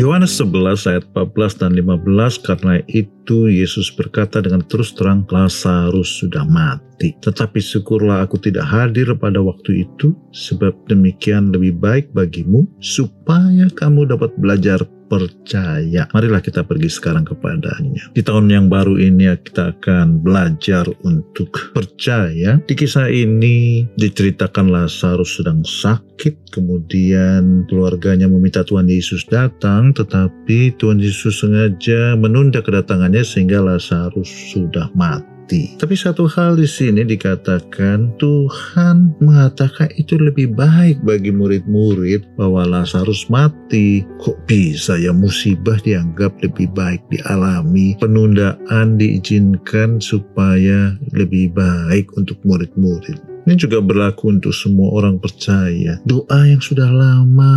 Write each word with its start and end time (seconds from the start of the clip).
Yohanes 0.00 0.40
11 0.40 0.88
ayat 0.88 1.04
14 1.12 1.60
dan 1.60 1.76
15 1.76 2.48
karena 2.48 2.80
itu 2.88 3.52
Yesus 3.52 3.92
berkata 3.92 4.40
dengan 4.40 4.64
terus 4.64 4.96
terang 4.96 5.28
Lazarus 5.28 6.16
sudah 6.16 6.48
mati. 6.48 7.12
Tetapi 7.20 7.60
syukurlah 7.60 8.24
aku 8.24 8.40
tidak 8.40 8.72
hadir 8.72 9.12
pada 9.20 9.44
waktu 9.44 9.84
itu 9.84 10.16
sebab 10.32 10.72
demikian 10.88 11.52
lebih 11.52 11.76
baik 11.76 12.08
bagimu 12.16 12.64
supaya 12.80 13.68
kamu 13.76 14.08
dapat 14.08 14.32
belajar 14.40 14.80
percaya. 15.12 16.08
Marilah 16.16 16.40
kita 16.40 16.64
pergi 16.64 16.88
sekarang 16.88 17.28
kepadanya. 17.28 18.08
Di 18.16 18.24
tahun 18.24 18.48
yang 18.48 18.66
baru 18.72 18.96
ini 18.96 19.28
kita 19.44 19.76
akan 19.76 20.24
belajar 20.24 20.88
untuk 21.04 21.76
percaya. 21.76 22.56
Di 22.64 22.72
kisah 22.72 23.12
ini 23.12 23.84
diceritakan 24.00 24.72
Lazarus 24.72 25.36
sedang 25.36 25.60
sakit, 25.60 26.48
kemudian 26.48 27.68
keluarganya 27.68 28.24
meminta 28.24 28.64
Tuhan 28.64 28.88
Yesus 28.88 29.28
datang, 29.28 29.92
tetapi 29.92 30.80
Tuhan 30.80 30.96
Yesus 30.96 31.44
sengaja 31.44 32.16
menunda 32.16 32.64
kedatangannya 32.64 33.20
sehingga 33.20 33.60
Lazarus 33.60 34.32
sudah 34.56 34.88
mati 34.96 35.41
mati. 35.52 35.76
Tapi 35.76 35.94
satu 35.94 36.24
hal 36.24 36.56
di 36.56 36.64
sini 36.64 37.04
dikatakan 37.04 38.16
Tuhan 38.16 39.20
mengatakan 39.20 39.92
itu 40.00 40.16
lebih 40.16 40.56
baik 40.56 41.04
bagi 41.04 41.28
murid-murid 41.28 42.24
bahwa 42.40 42.64
Lazarus 42.64 43.28
mati. 43.28 44.04
Kok 44.22 44.48
bisa 44.48 44.96
ya 44.96 45.12
musibah 45.12 45.76
dianggap 45.84 46.40
lebih 46.40 46.72
baik 46.72 47.04
dialami, 47.12 47.98
penundaan 48.00 48.96
diizinkan 48.96 50.00
supaya 50.00 50.96
lebih 51.12 51.52
baik 51.52 52.08
untuk 52.16 52.40
murid-murid. 52.48 53.31
Ini 53.42 53.58
juga 53.58 53.82
berlaku 53.82 54.38
untuk 54.38 54.54
semua 54.54 54.94
orang 54.94 55.18
percaya. 55.18 55.98
Doa 56.06 56.46
yang 56.46 56.62
sudah 56.62 56.86
lama 56.86 57.54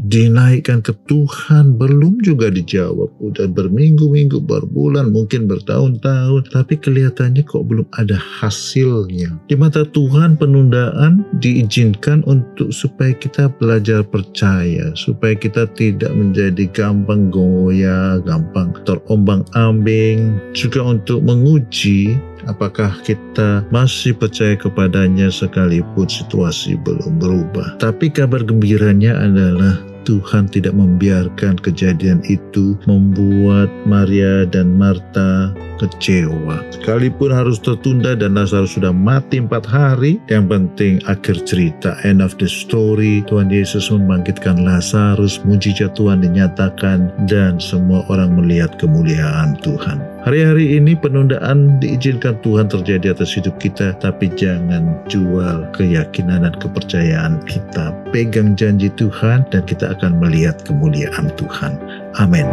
dinaikkan 0.00 0.80
ke 0.80 0.96
Tuhan 1.04 1.76
belum 1.76 2.24
juga 2.24 2.48
dijawab. 2.48 3.12
Udah 3.20 3.44
berminggu-minggu, 3.52 4.40
berbulan, 4.40 5.12
mungkin 5.12 5.44
bertahun-tahun. 5.44 6.48
Tapi 6.48 6.74
kelihatannya 6.80 7.44
kok 7.44 7.68
belum 7.68 7.84
ada 8.00 8.16
hasilnya. 8.16 9.36
Di 9.44 9.60
mata 9.60 9.84
Tuhan 9.84 10.40
penundaan 10.40 11.28
diizinkan 11.36 12.24
untuk 12.24 12.72
supaya 12.72 13.12
kita 13.12 13.52
belajar 13.60 14.00
percaya. 14.00 14.96
Supaya 14.96 15.36
kita 15.36 15.68
tidak 15.76 16.16
menjadi 16.16 16.64
gampang 16.72 17.28
goyah, 17.28 18.24
gampang 18.24 18.72
terombang 18.88 19.44
ambing. 19.52 20.40
Juga 20.56 20.96
untuk 20.96 21.20
menguji 21.20 22.29
Apakah 22.48 22.96
kita 23.04 23.64
masih 23.68 24.16
percaya 24.16 24.56
kepadanya 24.56 25.28
sekalipun 25.28 26.08
situasi 26.08 26.78
belum 26.80 27.20
berubah? 27.20 27.76
Tapi 27.82 28.08
kabar 28.08 28.40
gembiranya 28.44 29.16
adalah 29.20 29.80
Tuhan 30.04 30.50
tidak 30.50 30.76
membiarkan 30.76 31.60
kejadian 31.60 32.24
itu 32.28 32.76
membuat 32.84 33.68
Maria 33.84 34.48
dan 34.48 34.76
Marta 34.76 35.52
kecewa. 35.80 36.60
Sekalipun 36.76 37.32
harus 37.32 37.56
tertunda 37.56 38.12
dan 38.12 38.36
Lazarus 38.36 38.76
sudah 38.76 38.92
mati 38.92 39.40
empat 39.40 39.64
hari, 39.64 40.20
yang 40.28 40.44
penting 40.44 41.00
akhir 41.08 41.40
cerita, 41.48 41.96
end 42.04 42.20
of 42.20 42.36
the 42.36 42.44
story, 42.44 43.24
Tuhan 43.24 43.48
Yesus 43.48 43.88
membangkitkan 43.88 44.60
Lazarus, 44.60 45.40
mujizat 45.48 45.96
Tuhan 45.96 46.20
dinyatakan, 46.20 47.08
dan 47.24 47.56
semua 47.56 48.04
orang 48.12 48.36
melihat 48.36 48.76
kemuliaan 48.76 49.56
Tuhan. 49.64 50.10
Hari-hari 50.20 50.76
ini 50.76 50.92
penundaan 51.00 51.80
diizinkan 51.80 52.36
Tuhan 52.44 52.68
terjadi 52.68 53.16
atas 53.16 53.32
hidup 53.40 53.56
kita, 53.56 53.96
tapi 54.04 54.28
jangan 54.36 55.00
jual 55.08 55.64
keyakinan 55.72 56.44
dan 56.44 56.52
kepercayaan 56.60 57.40
kita. 57.48 57.96
Pegang 58.10 58.58
janji 58.58 58.90
Tuhan 58.98 59.46
dan 59.54 59.62
kita 59.64 59.94
akan 59.94 60.18
melihat 60.18 60.58
kemuliaan 60.66 61.30
Tuhan. 61.38 61.78
Amin. 62.18 62.46